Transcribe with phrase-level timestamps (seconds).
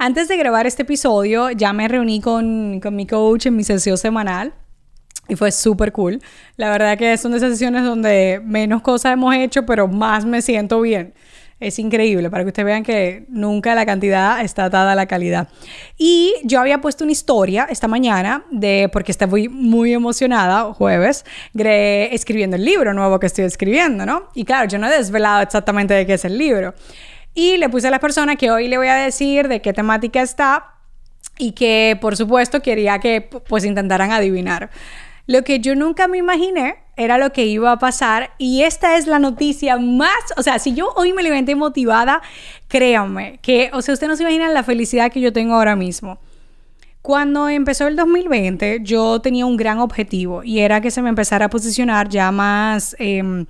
[0.00, 3.98] antes de grabar este episodio ya me reuní con, con mi coach en mi sesión
[3.98, 4.54] semanal
[5.28, 6.20] y fue súper cool.
[6.56, 10.40] La verdad que son de esas sesiones donde menos cosas hemos hecho pero más me
[10.40, 11.12] siento bien.
[11.60, 15.48] Es increíble para que ustedes vean que nunca la cantidad está atada a la calidad.
[15.98, 22.56] Y yo había puesto una historia esta mañana de, porque estoy muy emocionada, jueves, escribiendo
[22.56, 24.30] el libro nuevo que estoy escribiendo, ¿no?
[24.34, 26.72] Y claro, yo no he desvelado exactamente de qué es el libro.
[27.34, 30.20] Y le puse a las personas que hoy le voy a decir de qué temática
[30.22, 30.74] está
[31.38, 34.70] y que por supuesto quería que pues intentaran adivinar.
[35.26, 39.06] Lo que yo nunca me imaginé era lo que iba a pasar y esta es
[39.06, 42.20] la noticia más, o sea, si yo hoy me levanté motivada,
[42.68, 46.18] créanme que, o sea, ustedes no se imaginan la felicidad que yo tengo ahora mismo.
[47.02, 51.46] Cuando empezó el 2020, yo tenía un gran objetivo y era que se me empezara
[51.46, 53.46] a posicionar ya más em,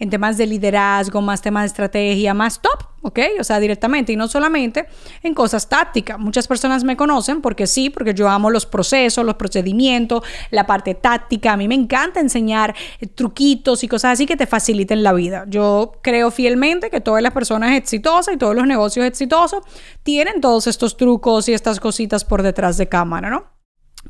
[0.00, 3.18] en temas de liderazgo, más temas de estrategia, más top, ¿ok?
[3.40, 4.86] O sea, directamente y no solamente
[5.22, 6.18] en cosas tácticas.
[6.18, 10.94] Muchas personas me conocen porque sí, porque yo amo los procesos, los procedimientos, la parte
[10.94, 11.52] táctica.
[11.52, 15.44] A mí me encanta enseñar eh, truquitos y cosas así que te faciliten la vida.
[15.48, 19.62] Yo creo fielmente que todas las personas exitosas y todos los negocios exitosos
[20.02, 23.57] tienen todos estos trucos y estas cositas por detrás de cámara, ¿no?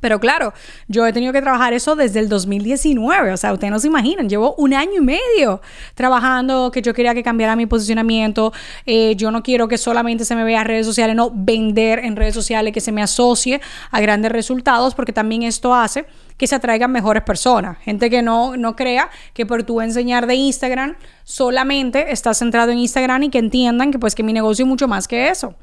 [0.00, 0.52] Pero claro,
[0.86, 4.28] yo he tenido que trabajar eso desde el 2019, o sea, ustedes no se imaginan,
[4.28, 5.60] llevo un año y medio
[5.94, 8.52] trabajando que yo quería que cambiara mi posicionamiento,
[8.86, 12.16] eh, yo no quiero que solamente se me vea en redes sociales, no vender en
[12.16, 13.60] redes sociales, que se me asocie
[13.90, 18.56] a grandes resultados, porque también esto hace que se atraigan mejores personas, gente que no,
[18.56, 23.38] no crea que por tu enseñar de Instagram solamente estás centrado en Instagram y que
[23.38, 25.54] entiendan que pues que mi negocio es mucho más que eso.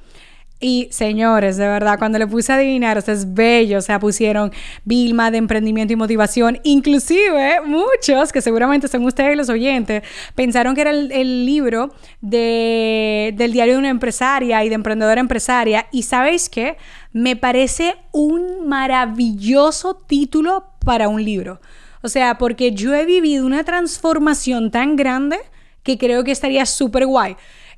[0.60, 4.52] Y señores, de verdad, cuando le puse a adivinar, esto es bello, o sea, pusieron
[4.86, 10.82] Vilma de emprendimiento y motivación, inclusive muchos, que seguramente son ustedes los oyentes, pensaron que
[10.82, 15.88] era el, libro de, del diario de una empresaria y de emprendedora empresaria.
[15.92, 16.78] Y sabéis qué,
[17.12, 21.60] me parece un maravilloso título para un libro.
[22.02, 25.38] O sea, porque yo he vivido una transformación tan grande
[25.84, 27.36] que creo que estaría súper guay.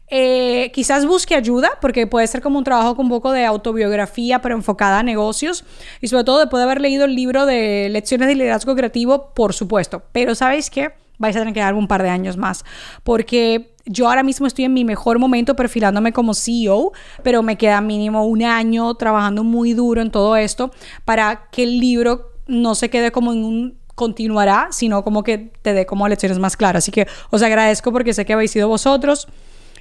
[0.10, 4.42] Eh, quizás busque ayuda, porque puede ser como un trabajo con un poco de autobiografía,
[4.42, 5.66] pero enfocada a negocios.
[6.02, 9.54] Y sobre todo después de haber leído el libro de Lecciones de Liderazgo Creativo, por
[9.54, 10.04] supuesto.
[10.12, 10.92] Pero ¿sabéis qué?
[11.18, 12.64] Vais a tener que darme un par de años más.
[13.04, 17.82] Porque yo ahora mismo estoy en mi mejor momento perfilándome como CEO, pero me queda
[17.82, 20.72] mínimo un año trabajando muy duro en todo esto
[21.06, 25.74] para que el libro no se quede como en un continuará, sino como que te
[25.74, 26.84] dé como lecciones más claras.
[26.84, 29.28] Así que os agradezco porque sé que habéis sido vosotros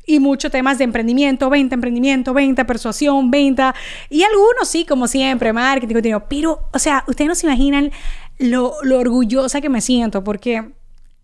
[0.06, 3.74] y muchos temas de emprendimiento, venta, emprendimiento, venta, persuasión, venta
[4.08, 6.24] y algunos sí, como siempre, marketing, contenido.
[6.28, 7.90] Pero, o sea, ustedes no se imaginan
[8.38, 10.72] lo, lo orgullosa que me siento porque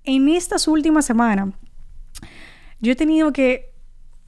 [0.04, 1.50] en estas últimas semanas
[2.80, 3.72] yo he tenido que,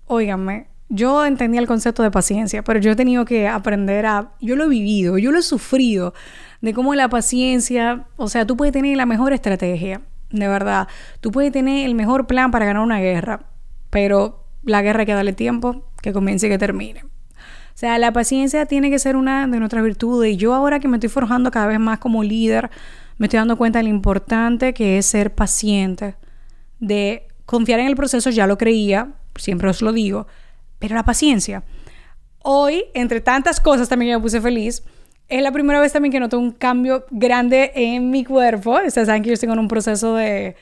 [0.06, 4.54] óiganme, yo entendía el concepto de paciencia, pero yo he tenido que aprender a, yo
[4.54, 6.14] lo he vivido, yo lo he sufrido,
[6.60, 10.86] de cómo la paciencia, o sea, tú puedes tener la mejor estrategia, de verdad,
[11.20, 13.46] tú puedes tener el mejor plan para ganar una guerra,
[13.90, 17.04] pero la guerra hay que darle tiempo, que comience y que termine.
[17.04, 20.32] O sea, la paciencia tiene que ser una de nuestras virtudes.
[20.32, 22.70] Y yo ahora que me estoy forjando cada vez más como líder,
[23.18, 26.14] me estoy dando cuenta de lo importante que es ser paciente,
[26.78, 30.26] de confiar en el proceso, ya lo creía, siempre os lo digo,
[30.78, 31.64] pero la paciencia.
[32.38, 34.84] Hoy, entre tantas cosas también me puse feliz,
[35.28, 38.78] es la primera vez también que noto un cambio grande en mi cuerpo.
[38.86, 40.54] Ustedes saben que yo estoy en un proceso de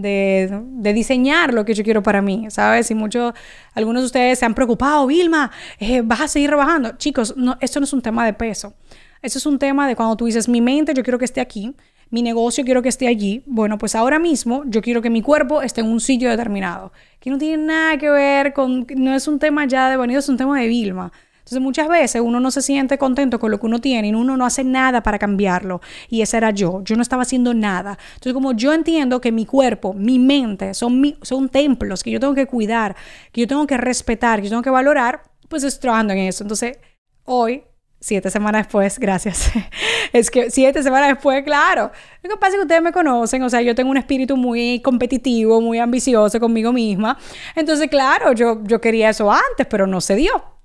[0.00, 2.90] de, diseñar lo que yo quiero para mí, ¿sabes?
[2.90, 3.34] Y muchos,
[3.74, 6.96] algunos de ustedes se han preocupado, Vilma, eh, vas a seguir rebajando.
[6.96, 8.74] Chicos, no, esto no es un tema de peso.
[9.20, 11.74] Eso es un tema de cuando tú dices, mi mente yo quiero que esté aquí,
[12.10, 13.42] mi negocio quiero que esté allí.
[13.46, 16.92] Bueno, pues ahora mismo yo quiero que mi cuerpo esté en un sitio determinado.
[17.20, 20.28] Que no tiene nada que ver con, no es un tema ya de bonito, es
[20.28, 21.12] un tema de Vilma.
[21.48, 24.36] Entonces muchas veces uno no se siente contento con lo que uno tiene y uno
[24.36, 25.80] no hace nada para cambiarlo.
[26.10, 26.82] Y ese era yo.
[26.84, 27.96] Yo no estaba haciendo nada.
[28.16, 32.34] Entonces como yo entiendo que mi cuerpo, mi mente son, son templos que yo tengo
[32.34, 32.96] que cuidar,
[33.32, 36.44] que yo tengo que respetar, que yo tengo que valorar, pues estoy trabajando en eso.
[36.44, 36.76] Entonces
[37.24, 37.62] hoy
[37.98, 39.50] siete semanas después, gracias.
[40.12, 41.90] es que siete semanas después, claro.
[42.22, 44.82] Lo que pasa es que ustedes me conocen, o sea, yo tengo un espíritu muy
[44.82, 47.18] competitivo, muy ambicioso conmigo misma.
[47.56, 50.57] Entonces, claro, yo, yo quería eso antes, pero no se dio.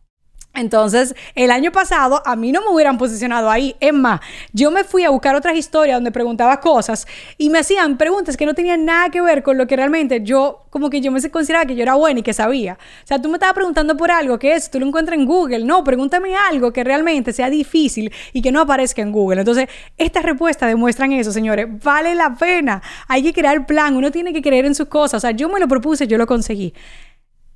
[0.55, 3.75] Entonces, el año pasado a mí no me hubieran posicionado ahí.
[3.79, 4.21] Es más,
[4.51, 7.07] yo me fui a buscar otras historias donde preguntaba cosas
[7.39, 10.65] y me hacían preguntas que no tenían nada que ver con lo que realmente yo,
[10.69, 12.77] como que yo me consideraba que yo era buena y que sabía.
[13.03, 15.65] O sea, tú me estabas preguntando por algo que es, tú lo encuentras en Google.
[15.65, 19.39] No, pregúntame algo que realmente sea difícil y que no aparezca en Google.
[19.39, 19.67] Entonces,
[19.97, 21.67] estas respuestas demuestran eso, señores.
[21.83, 22.83] Vale la pena.
[23.07, 23.95] Hay que crear plan.
[23.95, 25.17] Uno tiene que creer en sus cosas.
[25.17, 26.75] O sea, yo me lo propuse, yo lo conseguí.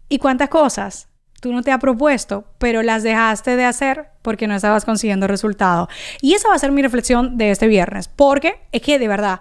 [0.10, 1.08] ¿Y cuántas cosas?
[1.42, 5.88] Tú no te has propuesto, pero las dejaste de hacer porque no estabas consiguiendo resultado.
[6.22, 9.40] Y esa va a ser mi reflexión de este viernes, porque es que de verdad,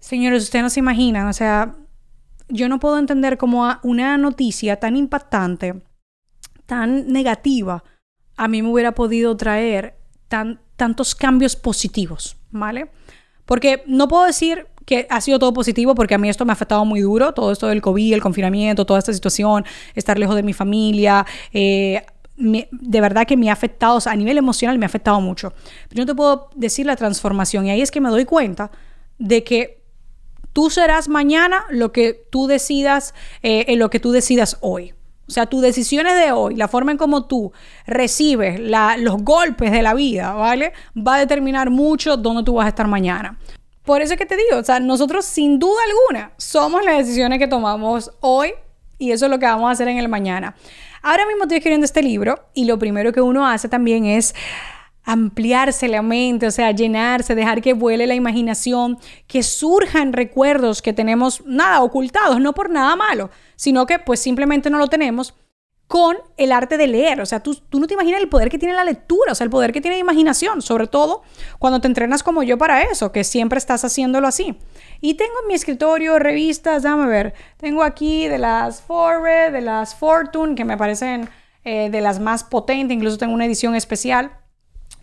[0.00, 1.76] señores, ustedes no se imaginan, o sea,
[2.48, 5.82] yo no puedo entender cómo una noticia tan impactante,
[6.66, 7.84] tan negativa,
[8.36, 9.96] a mí me hubiera podido traer
[10.28, 12.90] tan, tantos cambios positivos, ¿vale?
[13.44, 16.54] Porque no puedo decir que ha sido todo positivo porque a mí esto me ha
[16.54, 19.64] afectado muy duro, todo esto del COVID, el confinamiento, toda esta situación,
[19.94, 22.02] estar lejos de mi familia, eh,
[22.36, 25.52] de verdad que me ha afectado, a nivel emocional me ha afectado mucho.
[25.88, 28.70] Pero yo te puedo decir la transformación y ahí es que me doy cuenta
[29.18, 29.82] de que
[30.52, 34.94] tú serás mañana lo que tú decidas, eh, en lo que tú decidas hoy.
[35.28, 37.52] O sea, tus decisiones de hoy, la forma en cómo tú
[37.86, 40.72] recibes los golpes de la vida, ¿vale?
[40.96, 43.38] Va a determinar mucho dónde tú vas a estar mañana.
[43.84, 47.38] Por eso es que te digo, o sea, nosotros sin duda alguna somos las decisiones
[47.38, 48.52] que tomamos hoy
[48.98, 50.54] y eso es lo que vamos a hacer en el mañana.
[51.02, 54.34] Ahora mismo estoy escribiendo este libro y lo primero que uno hace también es
[55.04, 60.92] ampliarse la mente, o sea, llenarse, dejar que vuele la imaginación, que surjan recuerdos que
[60.92, 65.34] tenemos nada ocultados, no por nada malo, sino que pues simplemente no lo tenemos
[65.92, 67.20] con el arte de leer.
[67.20, 69.44] O sea, tú, tú, no te imaginas el poder que tiene la lectura, o sea,
[69.44, 71.20] el poder que tiene la imaginación, sobre todo
[71.58, 74.56] cuando te entrenas como yo para eso, que siempre estás haciéndolo así.
[75.02, 79.94] Y tengo en mi escritorio revistas, déjame ver, tengo aquí de las Forbes, de las
[79.94, 81.28] Fortune, que me parecen
[81.62, 84.32] eh, de las más potentes, incluso tengo una edición especial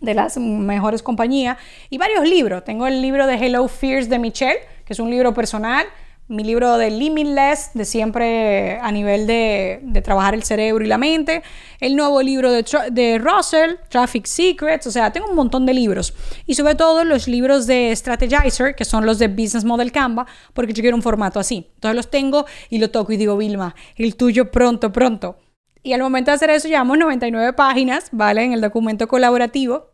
[0.00, 1.56] de las mejores compañías,
[1.88, 2.64] y varios libros.
[2.64, 5.86] Tengo el libro de Hello Fears de Michelle, que es un libro personal
[6.30, 11.42] mi libro de Limitless, de siempre a nivel de, trabajar el cerebro y la mente,
[11.80, 16.14] el nuevo libro de, de, Russell, Traffic Secrets, o sea, tengo un montón de libros.
[16.46, 20.24] Y sobre todo los libros de Strategizer, que son los de Business Model Canva,
[20.54, 21.68] porque yo quiero un formato así.
[21.74, 25.36] Entonces los tengo y lo toco y digo, Vilma, el tuyo pronto, pronto.
[25.82, 28.44] Y al momento de hacer eso llevamos 99 páginas, ¿vale?
[28.44, 29.89] En el documento colaborativo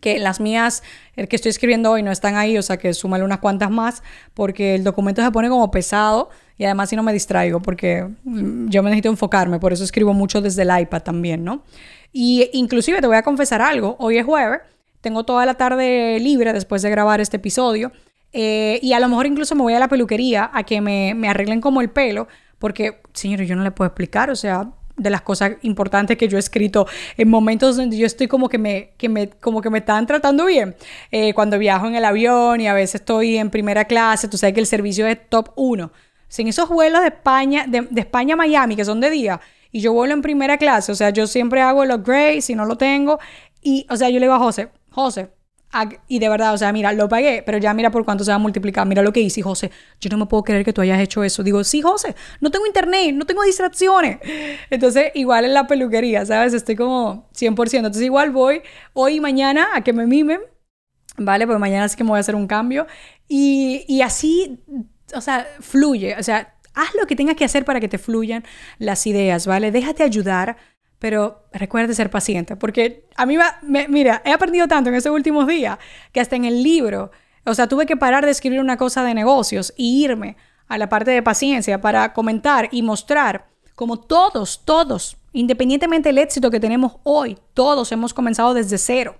[0.00, 0.82] que las mías,
[1.14, 4.02] el que estoy escribiendo hoy no están ahí, o sea que súmale unas cuantas más,
[4.34, 8.68] porque el documento se pone como pesado y además si no me distraigo, porque mm,
[8.68, 11.62] yo me necesito enfocarme, por eso escribo mucho desde el iPad también, ¿no?
[12.12, 14.60] Y inclusive te voy a confesar algo, hoy es jueves,
[15.00, 17.92] tengo toda la tarde libre después de grabar este episodio,
[18.32, 21.28] eh, y a lo mejor incluso me voy a la peluquería a que me, me
[21.28, 24.70] arreglen como el pelo, porque, señores, yo no le puedo explicar, o sea,
[25.00, 26.86] de las cosas importantes que yo he escrito
[27.16, 30.46] en momentos donde yo estoy como que me, que me, como que me están tratando
[30.46, 30.76] bien.
[31.10, 34.54] Eh, cuando viajo en el avión y a veces estoy en primera clase, tú sabes
[34.54, 35.90] que el servicio es top 1.
[36.28, 39.40] Sin esos vuelos de España, de, de España a Miami, que son de día,
[39.72, 42.64] y yo vuelo en primera clase, o sea, yo siempre hago el upgrade si no
[42.64, 43.18] lo tengo.
[43.62, 45.30] Y, o sea, yo le digo a José, José,
[46.08, 48.36] y de verdad, o sea, mira, lo pagué, pero ya mira por cuánto se va
[48.36, 48.86] a multiplicar.
[48.86, 49.70] Mira lo que hice, José.
[50.00, 51.42] Yo no me puedo creer que tú hayas hecho eso.
[51.42, 54.18] Digo, sí, José, no tengo internet, no tengo distracciones.
[54.70, 56.54] Entonces, igual en la peluquería, ¿sabes?
[56.54, 57.76] Estoy como 100%.
[57.76, 58.62] Entonces, igual voy
[58.94, 60.40] hoy y mañana a que me mimen,
[61.16, 61.46] ¿vale?
[61.46, 62.86] Porque mañana sí que me voy a hacer un cambio.
[63.28, 64.60] Y, y así,
[65.14, 66.16] o sea, fluye.
[66.18, 68.44] O sea, haz lo que tengas que hacer para que te fluyan
[68.78, 69.70] las ideas, ¿vale?
[69.70, 70.56] Déjate ayudar
[71.00, 75.46] pero recuerde ser paciente, porque a mí, va, mira, he aprendido tanto en estos últimos
[75.48, 75.78] días
[76.12, 77.10] que hasta en el libro,
[77.44, 80.36] o sea, tuve que parar de escribir una cosa de negocios y irme
[80.68, 86.50] a la parte de paciencia para comentar y mostrar como todos, todos, independientemente del éxito
[86.50, 89.18] que tenemos hoy, todos hemos comenzado desde cero.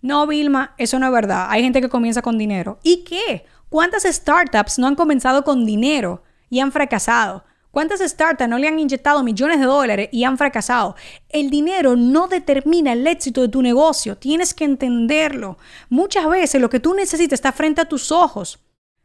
[0.00, 1.48] No, Vilma, eso no es verdad.
[1.50, 2.78] Hay gente que comienza con dinero.
[2.84, 3.44] ¿Y qué?
[3.68, 7.44] ¿Cuántas startups no han comenzado con dinero y han fracasado?
[7.70, 10.96] ¿Cuántas startups no le han inyectado millones de dólares y han fracasado?
[11.28, 15.58] El dinero no determina el éxito de tu negocio, tienes que entenderlo.
[15.90, 18.58] Muchas veces lo que tú necesitas está frente a tus ojos.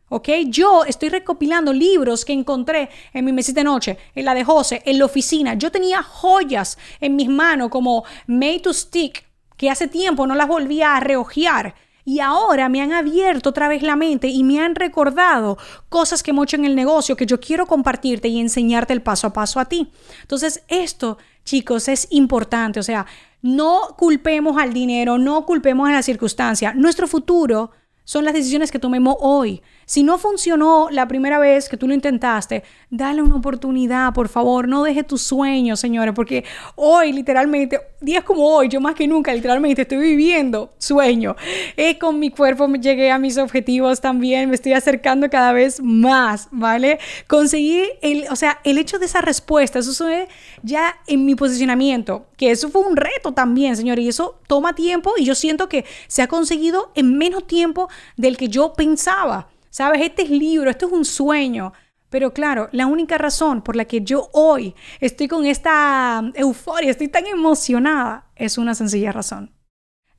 [0.09, 0.29] ¿Ok?
[0.47, 4.81] Yo estoy recopilando libros que encontré en mi mesita de noche, en la de José,
[4.85, 5.55] en la oficina.
[5.55, 9.25] Yo tenía joyas en mis manos como Made to Stick,
[9.57, 11.75] que hace tiempo no las volvía a reojear
[12.05, 15.57] y ahora me han abierto otra vez la mente y me han recordado
[15.89, 19.27] cosas que hemos hecho en el negocio que yo quiero compartirte y enseñarte el paso
[19.27, 19.91] a paso a ti.
[20.21, 22.79] Entonces, esto, chicos, es importante.
[22.79, 23.05] O sea,
[23.41, 26.73] no culpemos al dinero, no culpemos a la circunstancia.
[26.73, 27.71] Nuestro futuro
[28.03, 29.61] son las decisiones que tomemos hoy.
[29.85, 34.67] Si no funcionó la primera vez que tú lo intentaste, dale una oportunidad, por favor.
[34.67, 36.43] No deje tus sueños, señores, porque
[36.75, 41.35] hoy literalmente días como hoy, yo más que nunca, literalmente, estoy viviendo sueño.
[41.77, 46.47] Eh, con mi cuerpo llegué a mis objetivos también, me estoy acercando cada vez más,
[46.51, 46.99] ¿vale?
[47.27, 50.27] Conseguí, el, o sea, el hecho de esa respuesta, eso fue
[50.61, 55.13] ya en mi posicionamiento, que eso fue un reto también, señor, y eso toma tiempo
[55.17, 59.52] y yo siento que se ha conseguido en menos tiempo del que yo pensaba.
[59.73, 60.01] ¿Sabes?
[60.01, 61.73] Este es libro, esto es un sueño.
[62.11, 67.07] Pero claro, la única razón por la que yo hoy estoy con esta euforia, estoy
[67.07, 69.51] tan emocionada, es una sencilla razón.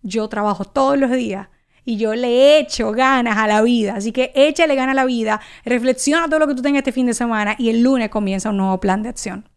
[0.03, 1.51] Yo trabajo todos los días
[1.85, 3.95] y yo le echo ganas a la vida.
[3.95, 7.07] Así que échale ganas a la vida, reflexiona todo lo que tú tengas este fin
[7.07, 9.49] de semana y el lunes comienza un nuevo plan de acción.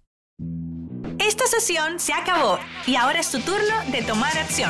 [1.18, 4.70] Esta sesión se acabó y ahora es tu turno de tomar acción.